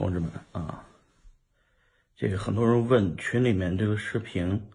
[0.00, 0.88] 同志们啊，
[2.16, 4.70] 这个很多人问群里面这个视频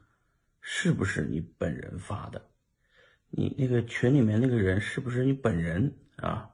[0.62, 2.48] 是不是你本人发的？
[3.32, 6.52] 你那个群里面那个人是不是你本人啊？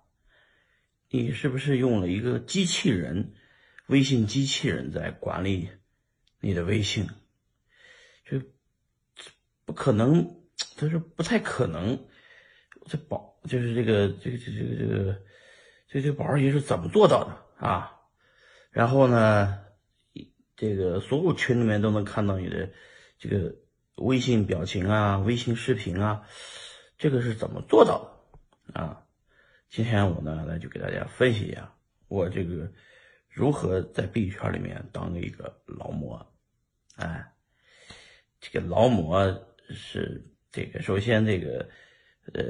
[1.10, 3.34] 你是不是用了一个机器人，
[3.88, 5.70] 微信机器人在管理
[6.40, 7.10] 你的微信？
[8.24, 8.42] 就
[9.66, 10.34] 不可能，
[10.78, 12.08] 他说不太可能。
[12.86, 15.22] 这宝就是这个这个这这个这个
[15.90, 17.98] 这这宝二爷是怎么做到的啊？
[18.72, 19.66] 然后呢，
[20.56, 22.72] 这个所有群里面都能看到你的
[23.20, 23.54] 这个
[23.96, 26.26] 微信表情啊、微信视频啊，
[26.98, 28.24] 这个是怎么做到
[28.70, 29.06] 的啊？
[29.70, 31.76] 今天我呢来就给大家分析一下
[32.08, 32.72] 我这个
[33.28, 36.34] 如何在币圈里面当一个劳模。
[36.96, 37.34] 哎，
[38.40, 41.70] 这个劳模是这个首先这个
[42.34, 42.42] 呃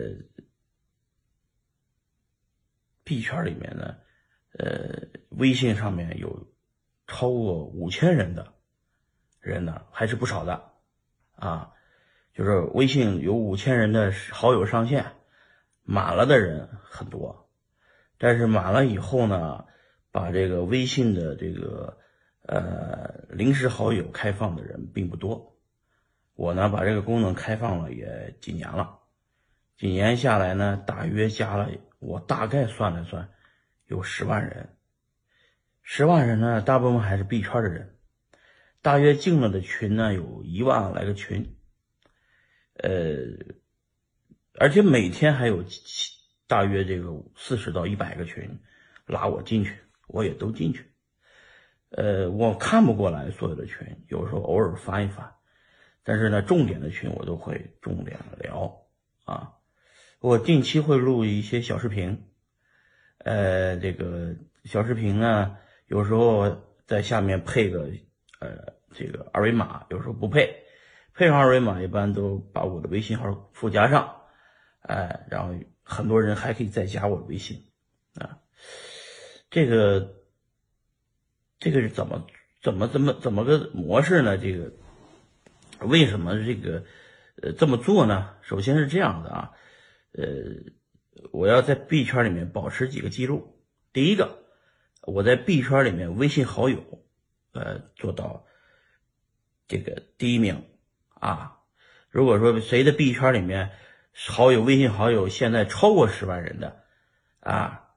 [3.03, 3.97] 币圈里面呢。
[4.57, 6.47] 呃，微信上面有
[7.07, 8.53] 超过五千人的
[9.39, 10.71] 人呢，还是不少的
[11.35, 11.71] 啊。
[12.33, 15.05] 就是微信有五千人的好友上限，
[15.83, 17.49] 满了的人很多，
[18.17, 19.65] 但是满了以后呢，
[20.11, 21.97] 把这个微信的这个
[22.43, 25.57] 呃临时好友开放的人并不多。
[26.35, 28.99] 我呢，把这个功能开放了也几年了，
[29.77, 33.29] 几年下来呢，大约加了，我大概算了算。
[33.91, 34.69] 有十万人，
[35.81, 37.97] 十万人呢，大部分还是币圈的人，
[38.81, 41.57] 大约进了的群呢，有一万来个群，
[42.75, 43.17] 呃，
[44.57, 45.65] 而且每天还有
[46.47, 48.61] 大约这个四十到一百个群
[49.07, 49.75] 拉我进去，
[50.07, 50.89] 我也都进去，
[51.89, 55.35] 呃，我看不过来所有的群，有时候偶尔翻一翻，
[56.05, 58.85] 但是呢，重点的群我都会重点聊
[59.25, 59.55] 啊，
[60.21, 62.30] 我定期会录一些小视频。
[63.23, 65.55] 呃，这个小视频呢，
[65.85, 67.87] 有时候在下面配个
[68.39, 70.63] 呃这个二维码，有时候不配，
[71.13, 74.23] 配上二维码一般都把我的微信号附加上，
[74.81, 75.53] 哎，然后
[75.83, 77.63] 很多人还可以再加我微信
[78.15, 78.39] 啊。
[79.51, 80.15] 这个
[81.59, 82.25] 这个是怎么
[82.63, 84.35] 怎么怎么怎么个模式呢？
[84.35, 84.73] 这个
[85.81, 86.83] 为什么这个
[87.43, 88.33] 呃这么做呢？
[88.41, 89.51] 首先是这样的啊，
[90.13, 90.23] 呃。
[91.31, 93.61] 我要在币圈里面保持几个记录。
[93.93, 94.43] 第一个，
[95.01, 97.03] 我在币圈里面微信好友，
[97.51, 98.45] 呃，做到
[99.67, 100.63] 这个第一名
[101.09, 101.59] 啊。
[102.09, 103.71] 如果说谁的币圈里面
[104.13, 106.83] 好友微信好友现在超过十万人的
[107.39, 107.89] 啊，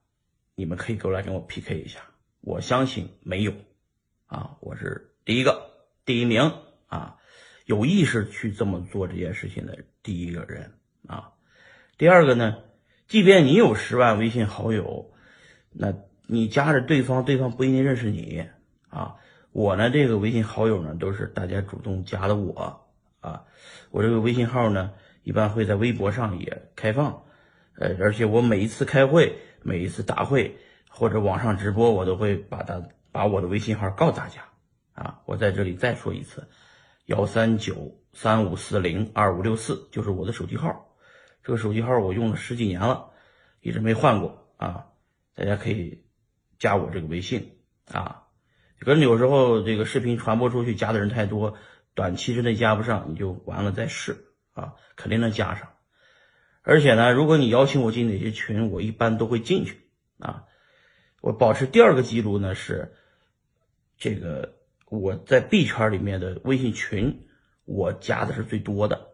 [0.55, 2.01] 你们可以过来跟我 PK 一下。
[2.41, 3.55] 我相信没有
[4.27, 5.71] 啊，我是第一个
[6.05, 6.53] 第一名
[6.87, 7.19] 啊，
[7.65, 11.33] 有意识去这么做这件事情的第一个人啊。
[11.97, 12.59] 第二个呢？
[13.07, 15.11] 即便你有十万微信好友，
[15.73, 15.95] 那
[16.27, 18.47] 你加着对方，对方不一定认识你
[18.89, 19.17] 啊。
[19.53, 22.87] 我呢，这个微信好友呢，都是大家主动加的我
[23.21, 23.45] 啊。
[23.91, 27.23] 我这个微信号呢，一般会在微博上也开放，
[27.79, 30.57] 呃，而且我每一次开会、每一次大会
[30.89, 32.83] 或者网上直播，我都会把它
[33.13, 34.41] 把我的微信号告诉大家
[34.95, 35.21] 啊。
[35.27, 36.49] 我在这里再说一次，
[37.07, 40.89] 幺三九三五四零二五六四就是我的手机号。
[41.45, 43.11] 这个手机号我用了十几年了，
[43.61, 44.87] 一直没换过啊！
[45.35, 46.07] 大家可以
[46.59, 47.59] 加我这个微信
[47.93, 48.23] 啊。
[48.81, 51.57] 可能有时候这个视频传播出去，加的人太多，
[51.95, 54.25] 短期之内加不上，你就完了再试
[54.55, 55.69] 啊，肯定能加上。
[56.63, 60.45] 而且呢，如果你邀请我进哪些群，我一般都会进去啊。
[61.21, 62.95] 我保持第二个记录呢是，
[63.99, 64.55] 这个
[64.89, 67.27] 我在币圈里面的微信群，
[67.67, 69.09] 我加的是最多的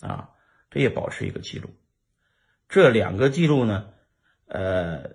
[0.00, 0.30] 啊。
[0.74, 1.70] 这也保持一个记录，
[2.68, 3.92] 这两个记录呢，
[4.46, 5.10] 呃，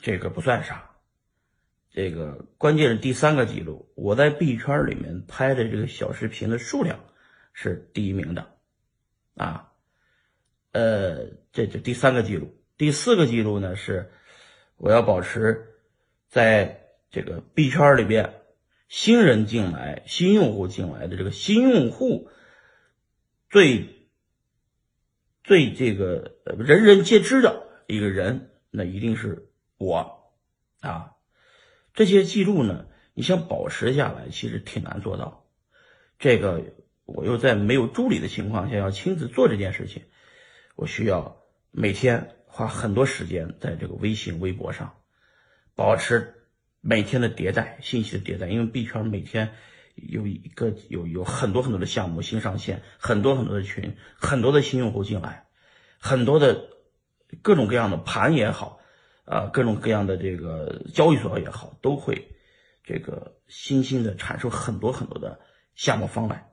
[0.00, 0.92] 这个不算啥，
[1.90, 6.98] 这个关键是第三个记录，我在币圈里面拍的这个小视频的数量
[7.52, 8.54] 是第一名的，
[9.34, 9.70] 啊，
[10.72, 14.10] 呃，这这第三个记录，第四个记录呢是
[14.78, 15.74] 我要保持
[16.26, 18.32] 在这个币圈里边
[18.88, 22.30] 新人进来、新用户进来的这个新用户
[23.50, 23.94] 最。
[25.46, 29.48] 最这个人人皆知的一个人，那一定是
[29.78, 30.32] 我
[30.80, 31.12] 啊。
[31.94, 35.46] 这些记录呢，你想保持下来，其实挺难做到。
[36.18, 36.64] 这个
[37.04, 40.02] 我又在没有助理的情况下要亲自做这件事情，
[40.74, 41.36] 我需要
[41.70, 44.96] 每天花很多时间在这个微信、微博上
[45.76, 46.34] 保持
[46.80, 49.54] 每天的迭代信息的迭代，因为币圈每天。
[49.96, 55.46] 有一个有有很多很多的项目新上线，很多很多的群，很多的新用户进来，
[55.98, 56.68] 很多的
[57.42, 58.78] 各种各样的盘也好，
[59.24, 62.36] 啊，各种各样的这个交易所也好，都会
[62.84, 65.40] 这个新兴的产生很多很多的
[65.74, 66.52] 项目方案，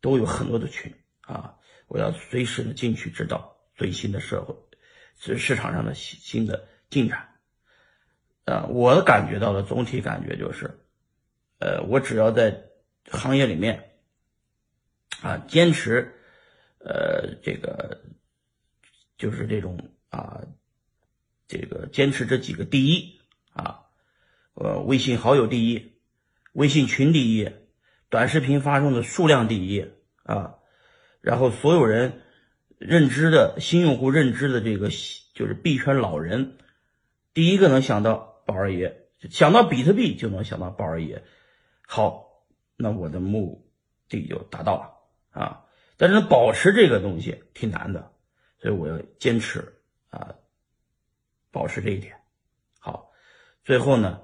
[0.00, 1.56] 都有很多的群啊，
[1.88, 4.54] 我要随时的进去知道最新的社会，
[5.18, 7.28] 是市场上的新新的进展。
[8.44, 10.78] 啊，我感觉到的总体感觉就是，
[11.58, 12.67] 呃，我只要在
[13.10, 13.90] 行业里面
[15.22, 16.14] 啊坚持，
[16.78, 18.02] 呃，这个
[19.16, 20.42] 就是这种啊，
[21.46, 23.20] 这个坚持这几个第一
[23.52, 23.86] 啊，
[24.54, 25.92] 呃，微信好友第一，
[26.52, 27.50] 微信群第一，
[28.08, 29.86] 短视频发送的数量第一
[30.22, 30.56] 啊，
[31.20, 32.22] 然后所有人
[32.78, 34.90] 认知的新用户认知的这个
[35.34, 36.58] 就是币圈老人，
[37.34, 38.28] 第一个能想到。
[38.48, 41.22] 宝二爷想到比特币就能想到宝二爷，
[41.86, 42.27] 好，
[42.78, 43.68] 那我的目
[44.08, 45.66] 的就达到了啊！
[45.96, 48.12] 但是保持这个东西挺难的，
[48.58, 49.74] 所以我要坚持
[50.10, 50.36] 啊，
[51.50, 52.14] 保持这一点。
[52.78, 53.10] 好，
[53.64, 54.20] 最后呢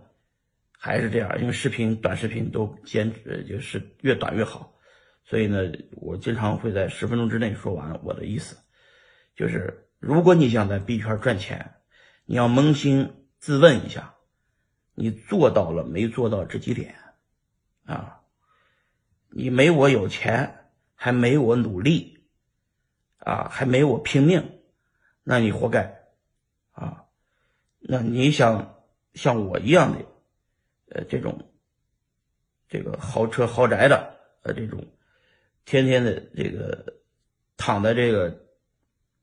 [0.79, 4.79] 还是这样，因为视频、短视频都坚持就是越短越好，
[5.25, 8.57] 所以呢，我经常会在十分钟之内说完我的意思，
[9.35, 11.75] 就是如果你想在币圈赚钱，
[12.25, 14.13] 你要扪心自问一下。
[14.97, 16.95] 你做到了没做到这几点
[17.85, 18.21] 啊？
[19.37, 22.25] 你没我有钱，还没我努力
[23.19, 24.61] 啊，还没我拼命，
[25.25, 26.05] 那你活该
[26.71, 27.07] 啊！
[27.81, 28.85] 那你想
[29.15, 30.05] 像我一样的
[30.91, 31.53] 呃这种
[32.69, 34.87] 这个豪车豪宅的呃这种
[35.65, 37.01] 天天的这个
[37.57, 38.31] 躺在这个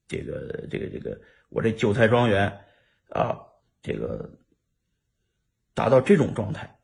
[0.08, 2.66] 这个这个这个我这韭菜庄园
[3.10, 3.40] 啊
[3.82, 4.38] 这个。
[5.74, 6.81] 达到这种状态，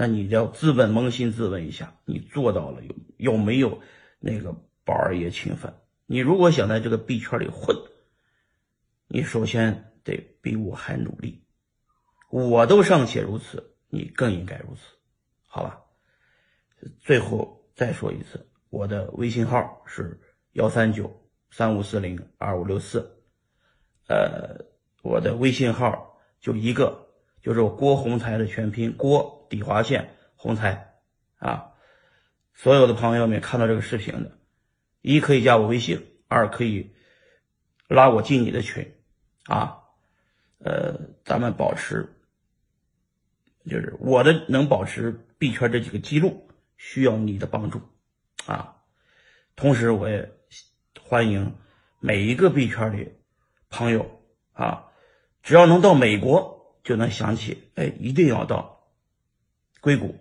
[0.00, 3.82] 那你要自问扪心自问一下，你做到了有有没有
[4.20, 4.52] 那个
[4.84, 5.74] 宝二爷勤奋？
[6.06, 7.76] 你如果想在这个币圈里混，
[9.08, 11.42] 你首先得比我还努力。
[12.30, 14.82] 我都尚且如此，你更应该如此，
[15.48, 15.80] 好吧？
[17.00, 20.20] 最后再说一次，我的微信号是
[20.52, 23.20] 幺三九三五四零二五六四，
[24.06, 24.64] 呃，
[25.02, 27.07] 我的微信号就一个。
[27.48, 30.92] 就是我郭洪才的全拼，郭底划线洪才
[31.38, 31.72] 啊！
[32.52, 34.36] 所有的朋友们看到这个视频的，
[35.00, 36.92] 一可以加我微信，二可以
[37.88, 38.94] 拉我进你的群
[39.46, 39.78] 啊。
[40.58, 42.14] 呃，咱们保持，
[43.64, 47.80] 就是我的能保持币圈这几个记录，需要你的帮助
[48.44, 48.76] 啊。
[49.56, 50.30] 同时，我也
[51.00, 51.56] 欢迎
[51.98, 53.14] 每一个币圈里
[53.70, 54.20] 朋友
[54.52, 54.90] 啊，
[55.42, 56.57] 只要能到美国。
[56.88, 58.88] 就能想起，哎，一定要到
[59.82, 60.18] 硅谷，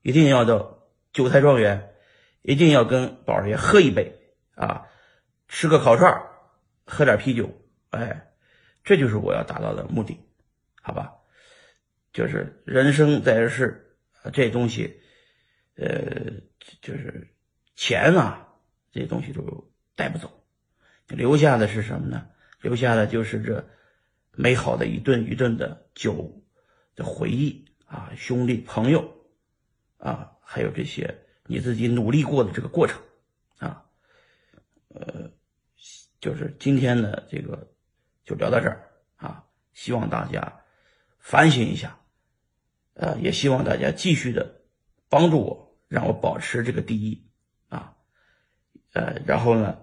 [0.00, 1.92] 一定要到韭菜庄园，
[2.42, 4.16] 一定要跟宝爷喝一杯
[4.54, 4.86] 啊，
[5.48, 6.22] 吃个烤串
[6.86, 7.50] 喝点啤酒，
[7.90, 8.30] 哎，
[8.84, 10.20] 这就是我要达到的目的，
[10.80, 11.14] 好吧？
[12.12, 13.96] 就是人生在世，
[14.32, 15.00] 这东西，
[15.74, 16.30] 呃，
[16.80, 17.34] 就是
[17.74, 18.46] 钱啊，
[18.92, 20.44] 这东西都带不走，
[21.08, 22.28] 留下的是什么呢？
[22.60, 23.68] 留下的就是这。
[24.40, 26.40] 美好的一顿一顿的酒
[26.94, 29.12] 的回忆啊，兄弟朋友
[29.96, 31.12] 啊，还有这些
[31.46, 33.02] 你自己努力过的这个过程
[33.58, 33.84] 啊，
[34.90, 35.28] 呃，
[36.20, 37.68] 就是今天的这个
[38.24, 40.60] 就聊到这儿啊，希望大家
[41.18, 41.98] 反省一下，
[42.94, 44.62] 呃，也希望大家继续的
[45.08, 47.26] 帮助我，让我保持这个第一
[47.70, 47.96] 啊，
[48.92, 49.76] 呃，然后呢，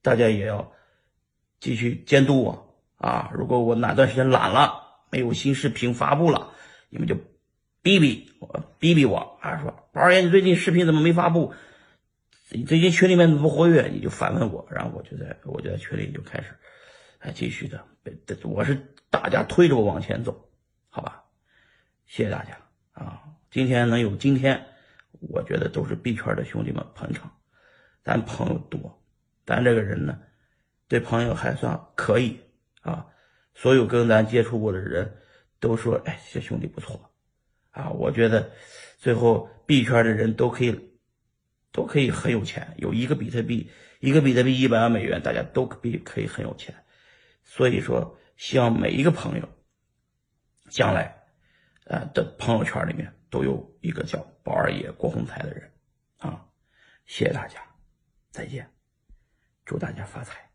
[0.00, 0.72] 大家也要
[1.60, 2.67] 继续监督我。
[2.98, 3.30] 啊！
[3.32, 6.52] 如果我哪段时间懒了，没有新视频发布了，
[6.90, 7.16] 你们就
[7.80, 9.60] 逼逼我，逼逼我啊！
[9.62, 11.54] 说宝儿爷，你最近视频怎么没发布？
[12.50, 13.88] 你最近群里面怎么不活跃？
[13.88, 16.54] 你就反问我，然后我就在我就在群里就开始，
[17.20, 17.80] 哎，继续的，
[18.42, 20.50] 我是大家推着我往前走，
[20.88, 21.22] 好吧？
[22.06, 22.58] 谢谢大家
[22.92, 23.22] 啊！
[23.50, 24.66] 今天能有今天，
[25.20, 27.30] 我觉得都是币圈的兄弟们捧场，
[28.02, 29.00] 咱朋友多，
[29.46, 30.18] 咱这个人呢，
[30.88, 32.40] 对朋友还算可以。
[32.88, 33.06] 啊，
[33.54, 35.18] 所有跟咱接触过的人
[35.60, 37.12] 都说：“哎，这兄弟不错。”
[37.70, 38.50] 啊，我觉得
[38.96, 40.98] 最后币圈的人都可以，
[41.70, 42.74] 都可以很有钱。
[42.78, 46.74] 有一个比特币，一个比特币一百万美元，大家都可以可以很有钱。
[47.44, 49.48] 所以说，希望每一个朋友
[50.70, 51.22] 将来
[51.86, 55.70] 啊的朋友圈里面都有一个叫宝二爷郭洪才的人。
[56.16, 56.46] 啊，
[57.06, 57.60] 谢谢大家，
[58.30, 58.68] 再见，
[59.64, 60.47] 祝大家发财。